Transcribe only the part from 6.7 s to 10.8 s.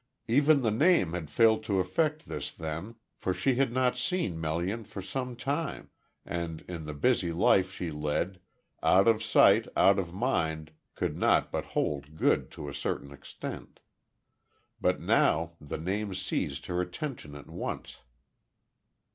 the busy life she led, "out of sight out of mind"